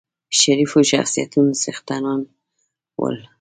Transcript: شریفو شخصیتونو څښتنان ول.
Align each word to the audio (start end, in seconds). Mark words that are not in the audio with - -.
شریفو 0.39 0.79
شخصیتونو 0.91 1.51
څښتنان 1.61 2.21
ول. 2.99 3.17